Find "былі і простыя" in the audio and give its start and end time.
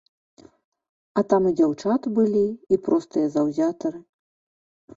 2.17-3.27